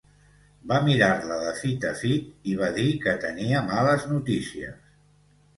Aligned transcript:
Va 0.71 0.79
mirar-la 0.85 1.35
de 1.41 1.51
fit 1.59 1.85
a 1.91 1.93
fit 1.99 2.49
i 2.53 2.57
va 2.63 2.71
dir 2.79 2.87
que 3.05 3.13
tenia 3.27 3.63
males 3.71 4.09
notícies 4.15 4.85